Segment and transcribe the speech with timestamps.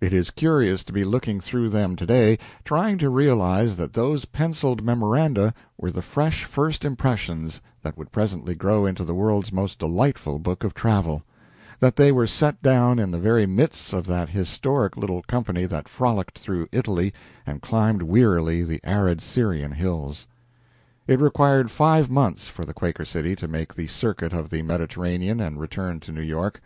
[0.00, 4.24] It is curious to be looking through them to day, trying to realize that those
[4.24, 9.80] penciled memoranda were the fresh first impressions that would presently grow into the world's most
[9.80, 11.24] delightful book of travel;
[11.80, 15.88] that they were set down in the very midst of that historic little company that
[15.88, 17.12] frolicked through Italy
[17.44, 20.28] and climbed wearily the arid Syrian hills.
[21.08, 25.40] It required five months for the "Quaker City" to make the circuit of the Mediterranean
[25.40, 26.62] and return to New York.